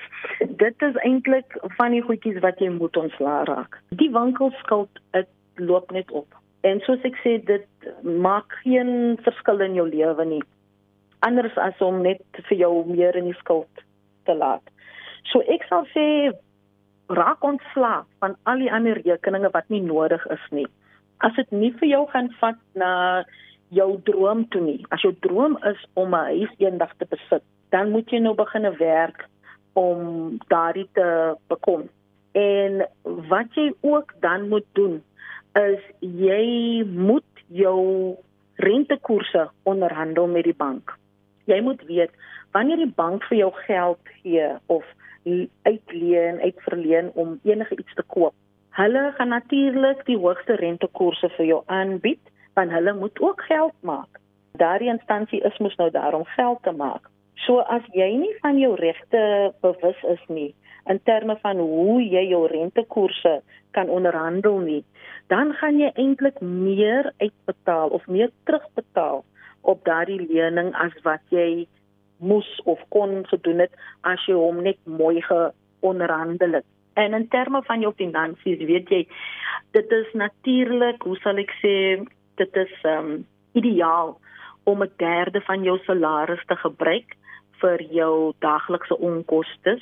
Dit 0.62 0.82
is 0.82 0.96
eintlik 1.06 1.54
van 1.76 1.94
die 1.94 2.02
goedjies 2.02 2.40
wat 2.42 2.58
jy 2.58 2.72
moet 2.74 2.96
ontslaa 2.98 3.44
raak. 3.46 3.78
Die 4.00 4.10
winkelskuld 4.10 5.02
dit 5.14 5.30
loop 5.54 5.92
net 5.94 6.10
op. 6.10 6.26
En 6.66 6.80
soos 6.82 7.04
ek 7.06 7.14
sê 7.22 7.36
dit 7.46 7.92
maak 8.02 8.58
geen 8.64 9.20
verskil 9.22 9.62
in 9.62 9.78
jou 9.78 9.86
lewe 9.88 10.26
nie. 10.26 10.42
Anders 11.22 11.54
as 11.56 11.78
om 11.84 12.00
net 12.02 12.42
vir 12.48 12.58
jou 12.58 12.72
meer 12.88 13.16
in 13.16 13.28
die 13.30 13.38
skuld 13.38 13.84
te 14.26 14.34
laat. 14.34 14.64
So 15.30 15.44
ek 15.46 15.62
sal 15.68 15.86
sê 15.94 16.06
raak 17.06 17.46
ontslaa 17.46 18.02
van 18.18 18.34
al 18.50 18.66
die 18.66 18.72
ander 18.72 18.98
rekeninge 19.04 19.52
wat 19.54 19.70
nie 19.70 19.82
nodig 19.86 20.26
is 20.34 20.50
nie. 20.50 20.66
As 21.22 21.38
dit 21.38 21.54
nie 21.54 21.70
vir 21.78 21.88
jou 21.92 22.02
gaan 22.10 22.32
vat 22.42 22.58
na 22.74 22.90
jou 23.70 24.00
droom 24.04 24.44
toe 24.48 24.62
nie. 24.64 24.80
As 24.90 25.02
jou 25.06 25.12
droom 25.26 25.56
is 25.70 25.86
om 25.94 26.14
'n 26.14 26.26
huis 26.34 26.52
eendag 26.58 26.92
te 26.98 27.06
besit, 27.10 27.42
dan 27.70 27.90
moet 27.90 28.10
jy 28.10 28.18
nou 28.18 28.34
begin 28.34 28.76
werk 28.78 29.28
om 29.72 30.38
daardie 30.48 30.88
te 30.92 31.36
bekom. 31.48 31.88
En 32.32 32.86
wat 33.04 33.54
jy 33.54 33.72
ook 33.80 34.14
dan 34.20 34.48
moet 34.48 34.66
doen 34.72 35.02
is 35.54 35.80
jy 35.98 36.84
moet 36.86 37.24
jou 37.46 38.16
rentekoerse 38.54 39.50
onderhandel 39.62 40.26
met 40.26 40.44
die 40.44 40.56
bank. 40.56 40.94
Jy 41.44 41.60
moet 41.60 41.82
weet 41.86 42.10
wanneer 42.52 42.76
die 42.76 42.94
bank 42.94 43.24
vir 43.24 43.38
jou 43.38 43.52
geld 43.66 43.98
gee 44.22 44.46
of 44.66 44.84
uitleen, 45.62 46.40
uitverleen 46.40 47.10
om 47.14 47.38
enige 47.42 47.76
iets 47.76 47.94
te 47.94 48.02
koop. 48.06 48.34
Hulle 48.70 49.12
gaan 49.16 49.28
natuurlik 49.28 50.04
die 50.06 50.18
hoogste 50.18 50.54
rentekoerse 50.54 51.28
vir 51.36 51.46
jou 51.46 51.62
aanbied 51.66 52.20
want 52.54 52.70
hulle 52.70 52.94
moet 52.94 53.20
ook 53.20 53.42
geld 53.48 53.74
maak. 53.80 54.20
Daardie 54.58 54.90
instansie 54.92 55.40
is 55.40 55.58
mos 55.58 55.76
nou 55.76 55.90
daar 55.90 56.14
om 56.14 56.24
geld 56.24 56.62
te 56.62 56.72
maak. 56.72 57.08
So 57.46 57.60
as 57.60 57.84
jy 57.96 58.10
nie 58.20 58.34
van 58.42 58.58
jou 58.58 58.74
regte 58.76 59.52
bewus 59.60 60.02
is 60.02 60.24
nie 60.28 60.54
in 60.90 61.00
terme 61.04 61.36
van 61.42 61.58
hoe 61.58 62.00
jy 62.02 62.22
jou 62.30 62.46
rentekoerse 62.48 63.40
kan 63.76 63.88
onderhandel 63.88 64.58
nie, 64.64 64.84
dan 65.28 65.52
gaan 65.60 65.78
jy 65.78 65.90
eintlik 65.94 66.40
meer 66.40 67.12
uitbetaal 67.20 67.92
of 67.94 68.06
meer 68.06 68.32
terugbetaal 68.48 69.22
op 69.60 69.84
daardie 69.84 70.20
lening 70.24 70.72
as 70.74 70.96
wat 71.04 71.22
jy 71.30 71.66
moes 72.18 72.48
of 72.64 72.80
kon 72.88 73.20
gedoen 73.28 73.64
het 73.64 73.76
as 74.08 74.24
jy 74.28 74.36
hom 74.36 74.62
net 74.64 74.80
mooi 74.84 75.20
geonderhandel 75.28 76.60
het. 76.60 76.68
En 76.98 77.14
in 77.14 77.28
terme 77.32 77.62
van 77.64 77.80
jou 77.84 77.92
finansies, 77.96 78.64
weet 78.66 78.90
jy, 78.90 79.04
dit 79.76 79.92
is 80.00 80.08
natuurlik, 80.18 81.02
hoe 81.06 81.16
sal 81.22 81.38
ek 81.40 81.52
sê, 81.60 81.74
dit 82.40 82.56
is 82.56 82.74
um 82.88 83.26
ideaal 83.52 84.18
om 84.64 84.82
'n 84.82 84.92
derde 84.96 85.40
van 85.40 85.62
jou 85.62 85.78
salaris 85.84 86.44
te 86.46 86.56
gebruik 86.56 87.16
vir 87.60 87.82
jou 87.82 88.32
daglikse 88.38 88.98
onkoste, 88.98 89.80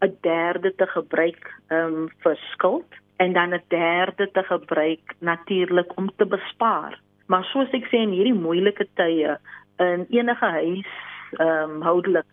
'n 0.00 0.16
derde 0.20 0.74
te 0.74 0.86
gebruik 0.86 1.44
um 1.68 2.08
vir 2.22 2.36
skuld 2.52 2.90
en 3.16 3.32
dan 3.32 3.54
'n 3.54 3.64
derde 3.68 4.30
te 4.32 4.42
gebruik 4.42 5.14
natuurlik 5.18 5.96
om 5.96 6.10
te 6.16 6.26
bespaar. 6.26 7.00
Maar 7.26 7.44
soos 7.44 7.70
ek 7.70 7.86
sê 7.86 7.98
in 8.02 8.16
hierdie 8.16 8.42
moeilike 8.46 8.86
tye 8.94 9.38
in 9.78 10.06
enige 10.10 10.46
huis 10.46 10.92
um 11.38 11.82
houdelik 11.82 12.28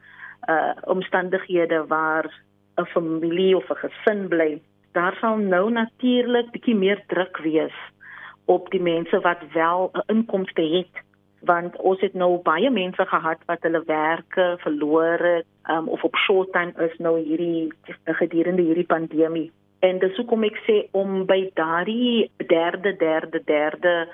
uh 0.50 0.74
omstandighede 0.84 1.88
waar 1.88 2.26
'n 2.78 2.86
familie 2.86 3.56
of 3.56 3.70
'n 3.70 3.82
gesin 3.84 4.28
bly, 4.28 4.62
daar 4.92 5.16
sal 5.22 5.38
nou 5.38 5.72
natuurlik 5.72 6.52
bietjie 6.52 6.76
meer 6.76 7.04
druk 7.08 7.38
wees 7.38 7.78
op 8.50 8.70
die 8.74 8.82
mense 8.82 9.20
wat 9.20 9.42
wel 9.54 9.92
'n 9.94 10.04
inkomste 10.16 10.62
het 10.62 10.96
want 11.40 11.76
ons 11.76 12.02
het 12.02 12.14
nou 12.14 12.38
baie 12.44 12.70
mense 12.72 13.06
gehad 13.06 13.40
wat 13.46 13.62
hulle 13.62 13.84
werke 13.86 14.56
verloor 14.60 15.20
het 15.20 15.46
um, 15.72 15.88
of 15.88 16.04
op 16.04 16.16
short 16.16 16.52
time 16.52 16.74
is 16.78 16.98
nou 16.98 17.20
hierdie 17.20 17.72
gedurende 18.06 18.62
hierdie 18.62 18.86
pandemie. 18.86 19.52
En 19.80 20.00
dis 20.00 20.16
hoekom 20.16 20.44
ek 20.44 20.58
sê 20.68 20.78
om 20.92 21.26
by 21.26 21.52
daardie 21.54 22.32
derde 22.38 22.96
derde 22.98 23.42
derde 23.46 24.08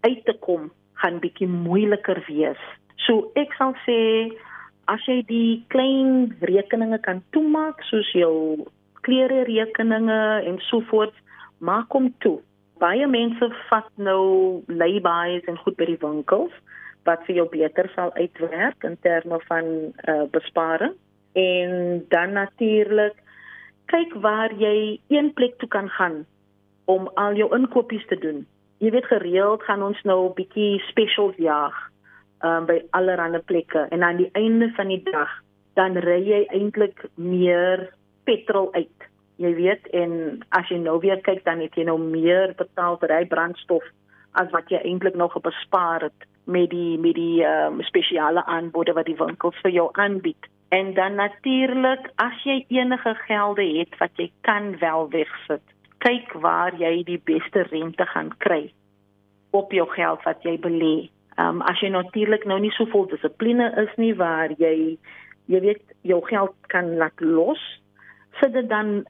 uit 0.00 0.24
te 0.24 0.36
kom 0.40 0.70
gaan 0.92 1.20
bietjie 1.20 1.48
moeiliker 1.48 2.24
wees. 2.26 2.60
So 2.96 3.30
ek 3.34 3.54
sal 3.56 3.72
sê 3.86 4.00
as 4.84 5.06
jy 5.06 5.22
die 5.26 5.64
klein 5.68 6.36
rekeninge 6.40 6.98
kan 6.98 7.22
toemaak 7.30 7.80
soos 7.82 8.12
jou 8.12 8.66
klere 9.00 9.44
rekeninge 9.48 10.20
en 10.44 10.60
so 10.68 10.80
voort 10.90 11.14
maak 11.58 11.88
hom 11.92 12.12
toe 12.18 12.40
baie 12.78 13.06
mense 13.06 13.48
vat 13.70 13.90
nou 13.96 14.62
lay-bys 14.68 15.46
en 15.48 15.58
goed 15.64 15.76
by 15.76 15.88
die 15.88 16.00
winkels 16.02 16.52
wat 17.06 17.22
vir 17.26 17.40
jou 17.40 17.46
beter 17.52 17.88
sal 17.94 18.10
uitwerk 18.16 18.84
in 18.84 18.96
terme 19.06 19.38
van 19.46 19.66
uh, 20.10 20.24
besparing. 20.34 20.94
En 21.38 22.02
dan 22.10 22.32
natuurlik 22.32 23.14
kyk 23.92 24.14
waar 24.24 24.52
jy 24.58 24.98
een 25.08 25.32
plek 25.38 25.58
toe 25.58 25.68
kan 25.68 25.88
gaan 25.88 26.24
om 26.90 27.10
al 27.14 27.38
jou 27.38 27.48
inkopies 27.54 28.06
te 28.10 28.18
doen. 28.18 28.46
Jy 28.82 28.90
weet 28.90 29.06
gereeld 29.10 29.62
gaan 29.62 29.82
ons 29.82 30.02
nou 30.02 30.28
'n 30.28 30.34
bietjie 30.34 30.82
specials 30.90 31.36
jaag 31.36 31.76
um, 32.42 32.66
by 32.66 32.82
allerlei 32.90 33.40
plekke. 33.40 33.86
En 33.90 34.02
aan 34.02 34.16
die 34.16 34.30
einde 34.32 34.72
van 34.76 34.88
die 34.88 35.02
dag 35.02 35.30
dan 35.74 35.96
ry 35.96 36.20
jy 36.24 36.44
eintlik 36.48 37.04
meer 37.14 37.92
petrol 38.24 38.72
uit 38.72 38.95
jy 39.42 39.52
weet 39.56 39.86
en 39.96 40.42
as 40.56 40.68
jy 40.72 40.78
nou 40.80 40.98
weer 41.02 41.20
kyk 41.24 41.44
dan 41.44 41.60
het 41.64 41.76
jy 41.76 41.84
nou 41.88 41.98
meer 42.00 42.54
betaal 42.56 42.96
vir 43.02 43.12
hy 43.18 43.24
brandstof 43.28 43.84
as 44.40 44.50
wat 44.52 44.70
jy 44.72 44.80
eintlik 44.84 45.16
nog 45.16 45.36
bespaar 45.44 46.08
het 46.08 46.26
met 46.46 46.70
die 46.70 46.98
met 47.00 47.16
die 47.18 47.44
um, 47.44 47.80
spesiale 47.88 48.44
aanbode 48.46 48.94
wat 48.96 49.08
die 49.08 49.18
winkels 49.18 49.56
vir 49.64 49.72
jou 49.74 49.88
aanbied. 49.92 50.48
En 50.74 50.94
dan 50.94 51.14
natuurlik 51.14 52.10
as 52.22 52.36
jy 52.44 52.64
enige 52.68 53.14
gelde 53.26 53.66
het 53.78 53.98
wat 54.00 54.14
jy 54.20 54.30
kan 54.46 54.74
wel 54.80 55.08
wegsit 55.10 55.64
kyk 56.04 56.32
waar 56.42 56.74
jy 56.78 57.02
die 57.06 57.20
beste 57.24 57.64
rente 57.70 58.06
gaan 58.12 58.32
kry 58.38 58.72
op 59.56 59.72
jou 59.72 59.86
geld 59.90 60.22
wat 60.26 60.44
jy 60.44 60.56
belê. 60.60 61.08
Um, 61.40 61.62
as 61.62 61.80
jy 61.80 61.90
natuurlik 61.92 62.44
nou 62.48 62.58
nie 62.60 62.72
so 62.76 62.88
vol 62.92 63.08
dissipline 63.10 63.72
is 63.82 63.92
nie 64.00 64.14
waar 64.16 64.52
jy 64.60 64.96
jy 65.46 65.60
weet 65.62 65.82
jou 66.02 66.20
geld 66.26 66.54
kan 66.72 66.96
laat 67.00 67.20
los 67.20 67.60
sit 68.40 68.52
dit 68.52 68.68
dan 68.68 69.04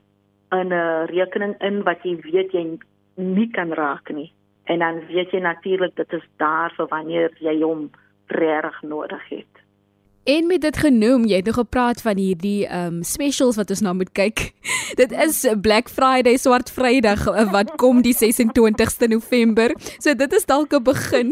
in 0.51 0.73
'n 0.73 1.07
rekening 1.07 1.55
in 1.61 1.83
wat 1.83 2.03
jy 2.03 2.17
weet 2.21 2.53
jy 2.53 2.79
nie 3.15 3.51
kan 3.51 3.73
raak 3.73 4.11
nie. 4.11 4.33
En 4.65 4.79
dan 4.79 5.07
weet 5.07 5.31
jy 5.31 5.41
natuurlik 5.41 5.97
dit 5.97 6.13
is 6.13 6.27
daar 6.37 6.73
vir 6.77 6.87
wanneer 6.87 7.31
jy 7.39 7.63
hom 7.63 7.91
regtig 8.27 8.83
nodig 8.83 9.29
het. 9.29 9.66
En 10.27 10.47
met 10.47 10.61
dit 10.61 10.77
genoem, 10.77 11.25
jy 11.31 11.37
het 11.39 11.47
nog 11.47 11.55
gepraat 11.55 12.01
van 12.03 12.19
hierdie 12.19 12.67
um 12.75 12.97
specials 13.07 13.55
wat 13.57 13.71
ons 13.71 13.81
nou 13.87 13.93
moet 13.95 14.09
kyk. 14.11 14.41
dit 15.01 15.13
is 15.23 15.45
Black 15.63 15.87
Friday, 15.87 16.35
Swart 16.37 16.71
Vrydag 16.75 17.29
eh, 17.31 17.45
wat 17.53 17.71
kom 17.79 18.01
die 18.03 18.15
26ste 18.15 19.07
November. 19.07 19.71
So 20.03 20.15
dit 20.19 20.33
is 20.35 20.47
dalk 20.51 20.75
'n 20.75 20.83
begin 20.83 21.31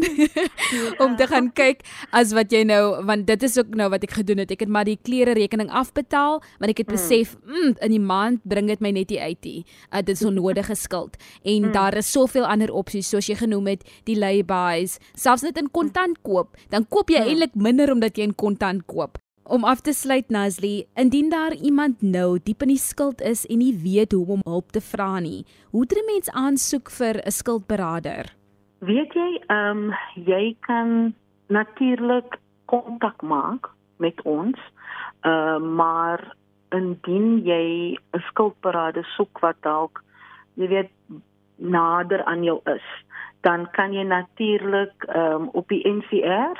om 1.03 1.17
te 1.19 1.27
gaan 1.27 1.51
kyk 1.51 1.83
as 2.15 2.31
wat 2.31 2.55
jy 2.55 2.63
nou 2.63 3.03
want 3.03 3.27
dit 3.27 3.43
is 3.43 3.57
ook 3.59 3.75
nou 3.75 3.89
wat 3.89 4.03
ek 4.07 4.15
gedoen 4.15 4.37
het. 4.37 4.51
Ek 4.55 4.63
het 4.63 4.71
maar 4.71 4.87
die 4.87 4.99
klere 5.03 5.35
rekening 5.35 5.67
afbetaal, 5.69 6.39
want 6.59 6.71
ek 6.71 6.77
het 6.77 6.87
mm. 6.87 6.95
besef, 6.95 7.35
mm, 7.43 7.75
in 7.83 7.91
die 7.91 7.99
maand 7.99 8.39
bring 8.47 8.71
dit 8.71 8.79
my 8.79 8.95
net 8.95 9.11
die 9.11 9.19
uit 9.19 9.43
hier. 9.43 9.63
Uh, 9.91 9.99
dit 9.99 10.15
is 10.15 10.23
onnodige 10.23 10.75
skuld. 10.75 11.19
En 11.43 11.67
mm. 11.67 11.71
daar 11.71 11.97
is 11.97 12.11
soveel 12.11 12.47
ander 12.47 12.71
opsies 12.71 13.09
soos 13.09 13.27
jy 13.27 13.35
genoem 13.35 13.67
het, 13.75 13.83
die 14.07 14.15
lay-bys, 14.15 14.97
selfs 15.13 15.43
net 15.43 15.57
in 15.59 15.67
kontant 15.67 16.23
koop. 16.23 16.55
Dan 16.71 16.87
koop 16.87 17.11
jy 17.11 17.19
mm. 17.19 17.27
eintlik 17.27 17.55
minder 17.59 17.91
omdat 17.91 18.15
jy 18.15 18.23
in 18.23 18.35
kontant 18.35 18.84
koop. 18.85 19.17
Om 19.45 19.63
af 19.63 19.81
te 19.85 19.93
sluit 19.93 20.29
Nazli, 20.29 20.87
indien 20.95 21.29
daar 21.29 21.53
iemand 21.53 22.01
nou 22.01 22.39
diep 22.43 22.61
in 22.65 22.71
die 22.73 22.81
skuld 22.81 23.21
is 23.21 23.45
en 23.45 23.61
nie 23.61 23.75
weet 23.77 24.11
hoe 24.11 24.25
om 24.37 24.41
hulp 24.43 24.71
te 24.73 24.81
vra 24.81 25.19
nie, 25.19 25.45
hoe 25.69 25.85
tree 25.85 26.05
mens 26.07 26.31
aansoek 26.33 26.89
vir 26.89 27.21
'n 27.21 27.31
skuldberader? 27.31 28.33
Weet 28.79 29.13
jy, 29.13 29.41
ehm 29.47 29.77
um, 29.77 29.93
jy 30.25 30.55
kan 30.59 31.13
natuurlik 31.47 32.39
kontak 32.65 33.21
maak 33.21 33.69
met 33.97 34.21
ons. 34.23 34.57
Uh 35.21 35.59
maar 35.59 36.35
indien 36.71 37.45
jy 37.45 37.97
'n 38.13 38.23
skuldberader 38.29 39.05
soek 39.15 39.39
wat 39.39 39.57
dalk 39.61 40.03
jy 40.55 40.67
weet 40.67 40.91
nader 41.55 42.23
aan 42.23 42.43
jou 42.43 42.59
is, 42.65 42.87
dan 43.41 43.69
kan 43.71 43.93
jy 43.93 44.03
natuurlik 44.03 45.05
ehm 45.07 45.41
um, 45.41 45.49
op 45.53 45.67
die 45.67 45.83
NCR 45.87 46.57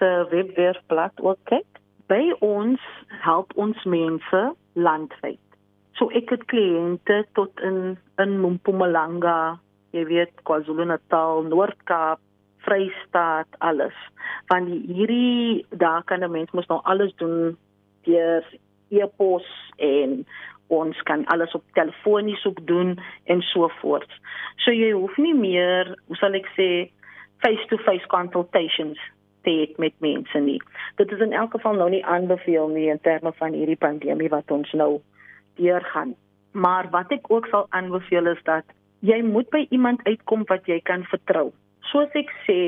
se 0.00 0.26
webwerfblad 0.30 1.20
ook 1.20 1.38
kyk. 1.52 1.68
By 2.08 2.32
ons 2.42 2.80
help 3.22 3.52
ons 3.60 3.84
mense 3.84 4.40
landwyd. 4.72 5.42
So 5.98 6.08
ek 6.16 6.32
het 6.32 6.46
kliënte 6.50 7.22
tot 7.38 7.60
in 7.66 7.98
in 8.22 8.38
Mpumalanga, 8.40 9.60
jy 9.96 10.04
weet 10.08 10.42
KwaZulu-Natal, 10.48 11.44
Noord-Kaap, 11.52 12.20
Vrystaat, 12.64 13.48
alles. 13.64 13.96
Want 14.52 14.68
hierdie 14.68 15.66
daar 15.70 16.04
kan 16.04 16.24
'n 16.24 16.30
mens 16.30 16.50
mos 16.52 16.68
nou 16.68 16.80
alles 16.84 17.14
doen 17.16 17.56
deur 18.04 18.44
e-pos 18.88 19.46
en 19.76 20.26
ons 20.68 21.02
kan 21.02 21.26
alles 21.26 21.52
op 21.52 21.64
telefonies 21.72 22.44
ook 22.46 22.66
doen 22.66 22.98
en 23.24 23.40
so 23.42 23.68
voort. 23.80 24.10
So 24.56 24.70
jy 24.70 24.92
hoef 24.92 25.16
nie 25.16 25.34
meer, 25.34 25.96
hoe 26.06 26.16
sal 26.16 26.34
ek 26.34 26.46
sê, 26.56 26.90
face-to-face 27.38 28.06
consultations 28.06 28.98
te 29.42 29.50
hê 29.50 29.68
met 29.78 29.94
mense 29.98 30.38
nie. 30.38 30.58
Dit 30.96 31.12
is 31.12 31.20
in 31.20 31.32
elk 31.32 31.50
geval 31.56 31.74
nou 31.74 31.90
nie 31.90 32.04
aanbeveel 32.04 32.68
nie 32.68 32.88
in 32.90 33.00
terme 33.00 33.32
van 33.32 33.52
hierdie 33.52 33.80
pandemie 33.80 34.28
wat 34.28 34.50
ons 34.50 34.72
nou 34.72 35.00
deurgaan. 35.60 36.14
Maar 36.52 36.90
wat 36.90 37.12
ek 37.12 37.30
ook 37.30 37.46
sal 37.46 37.66
aanbeveel 37.70 38.26
is 38.26 38.42
dat 38.44 38.64
jy 39.00 39.22
moet 39.22 39.48
by 39.50 39.66
iemand 39.70 40.04
uitkom 40.04 40.44
wat 40.46 40.66
jy 40.66 40.80
kan 40.84 41.04
vertrou 41.08 41.50
soos 41.90 42.12
ek 42.18 42.30
sê, 42.46 42.60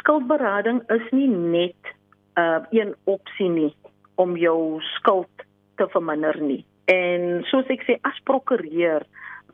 skuldberading 0.00 0.82
is 0.92 1.04
nie 1.12 1.28
net 1.28 1.92
'n 2.36 2.40
uh, 2.40 2.60
een 2.70 2.94
opsie 3.04 3.48
nie 3.48 3.74
om 4.16 4.36
jou 4.36 4.80
skuld 4.96 5.44
te 5.76 5.86
verminder 5.88 6.36
nie. 6.40 6.64
En 6.86 7.44
soos 7.50 7.66
ek 7.68 7.82
sê, 7.88 7.98
as 8.02 8.18
prokureur 8.24 9.02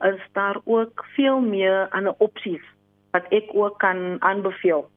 is 0.02 0.22
daar 0.32 0.58
ook 0.64 1.06
veel 1.14 1.40
meer 1.40 1.88
ander 1.90 2.14
opsies 2.18 2.64
wat 3.12 3.24
ek 3.30 3.54
ook 3.54 3.78
kan 3.78 4.18
aanbeveel 4.20 4.88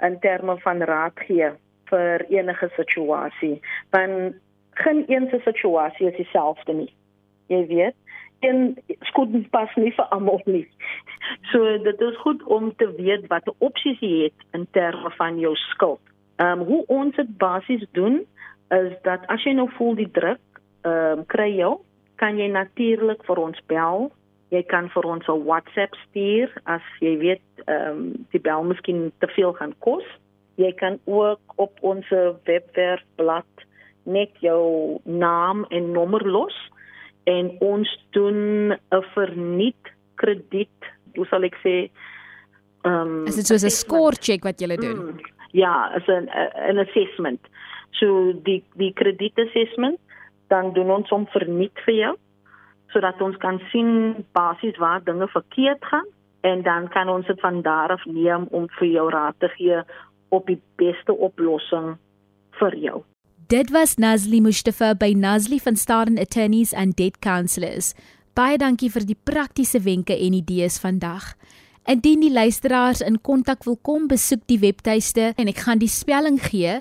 in 0.00 0.18
terme 0.20 0.58
van 0.58 0.82
raad 0.82 1.20
gee 1.26 1.50
vir 1.90 2.24
enige 2.28 2.68
situasie. 2.76 3.60
Want 3.90 4.34
geen 4.74 5.04
een 5.06 5.28
se 5.30 5.40
situasie 5.44 6.10
is 6.10 6.16
dieselfde 6.16 6.72
nie. 6.72 6.92
Jy 7.46 7.66
weet, 7.66 7.94
een 8.40 8.78
skoot 9.00 9.50
pas 9.50 9.74
nie 9.74 9.92
vir 9.92 10.04
almal 10.04 10.40
nie. 10.44 10.66
So 11.50 11.78
dit 11.82 12.00
is 12.00 12.16
goed 12.20 12.42
om 12.42 12.72
te 12.76 12.90
weet 12.96 13.26
watter 13.26 13.54
opsies 13.58 14.00
jy 14.00 14.24
het 14.26 14.46
in 14.52 14.66
terme 14.70 15.10
van 15.16 15.38
jou 15.38 15.54
skuld. 15.56 16.00
Ehm 16.36 16.60
um, 16.60 16.66
hoe 16.66 16.84
ons 16.86 17.16
dit 17.16 17.36
basies 17.38 17.86
doen 17.92 18.20
is 18.68 18.92
dat 19.02 19.26
as 19.32 19.42
jy 19.44 19.54
nou 19.56 19.68
voel 19.78 19.94
die 19.94 20.10
druk 20.10 20.60
ehm 20.82 21.18
um, 21.18 21.26
kry 21.26 21.50
jy 21.56 21.72
kan 22.20 22.38
jy 22.38 22.48
natuurlik 22.50 23.24
vir 23.24 23.40
ons 23.40 23.60
bel. 23.66 24.10
Jy 24.54 24.62
kan 24.70 24.88
vir 24.94 25.06
ons 25.08 25.26
'n 25.28 25.44
WhatsApp 25.48 25.94
stuur 26.06 26.50
as 26.64 26.84
jy 27.00 27.16
weet 27.18 27.46
ehm 27.66 27.90
um, 27.90 28.26
die 28.32 28.40
bel 28.40 28.62
miskien 28.64 29.10
te 29.18 29.28
veel 29.36 29.52
gaan 29.58 29.74
kos. 29.78 30.06
Jy 30.56 30.72
kan 30.78 30.98
ook 31.04 31.40
op 31.56 31.72
ons 31.82 32.06
webwerfblad 32.44 33.66
net 34.04 34.30
jou 34.40 35.00
naam 35.04 35.64
en 35.70 35.92
nommer 35.92 36.22
los 36.28 36.54
en 37.24 37.50
ons 37.60 37.88
doen 38.10 38.72
'n 38.72 39.04
verniet 39.14 39.92
krediet, 40.14 40.80
hoe 41.14 41.26
sal 41.26 41.44
ek 41.44 41.56
sê, 41.64 41.90
ehm 42.84 43.24
um, 43.24 43.26
Is 43.26 43.36
dit 43.36 43.46
soos 43.46 43.64
'n 43.64 43.70
score 43.70 44.16
check 44.16 44.44
wat 44.44 44.60
jy 44.60 44.76
doen? 44.76 44.96
Mm, 44.96 45.20
ja, 45.52 45.94
is 45.96 46.06
'n 46.06 46.28
'n 46.70 46.78
assessment. 46.78 47.40
So 47.90 48.32
die 48.42 48.62
die 48.76 48.92
krediet 48.92 49.38
assessment 49.38 49.98
dan 50.48 50.72
doen 50.72 50.90
ons 50.90 51.08
hom 51.08 51.26
verniet 51.26 51.78
vir 51.86 51.94
jou 51.94 52.14
sodat 52.92 53.20
ons 53.20 53.36
kan 53.42 53.60
sien 53.72 54.24
basies 54.32 54.76
waar 54.78 55.04
dinge 55.04 55.28
verkeerd 55.28 55.84
gaan 55.84 56.06
en 56.40 56.62
dan 56.62 56.88
kan 56.88 57.08
ons 57.08 57.26
dit 57.26 57.40
van 57.40 57.62
daar 57.62 57.90
af 57.90 58.04
neem 58.04 58.46
om 58.50 58.68
vir 58.78 58.88
jou 58.88 59.08
raad 59.10 59.34
te 59.38 59.48
gee 59.56 59.80
op 60.28 60.46
die 60.46 60.60
beste 60.76 61.12
oplossing 61.12 61.96
vir 62.60 62.76
jou. 62.76 63.02
Dit 63.48 63.70
was 63.70 63.96
Nazli 63.96 64.40
Mustafa 64.40 64.94
by 64.94 65.12
Nazli 65.16 65.58
van 65.60 65.76
Staden 65.76 66.18
Attorneys 66.18 66.74
and 66.74 66.96
Debt 66.96 67.18
Counselors. 67.18 67.94
Baie 68.34 68.58
dankie 68.58 68.90
vir 68.90 69.04
die 69.06 69.18
praktiese 69.24 69.80
wenke 69.84 70.16
en 70.16 70.34
idees 70.34 70.78
vandag. 70.82 71.34
Indien 71.86 72.20
die 72.24 72.32
luisteraars 72.32 73.00
in 73.04 73.20
kontak 73.20 73.64
wil 73.64 73.76
kom, 73.76 74.08
besoek 74.08 74.46
die 74.48 74.58
webtuiste 74.58 75.32
en 75.36 75.48
ek 75.52 75.60
gaan 75.66 75.78
die 75.78 75.92
spelling 75.92 76.40
gee: 76.40 76.80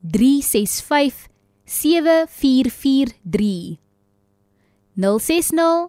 365 0.00 1.28
7443. 1.64 3.78
060 4.94 5.88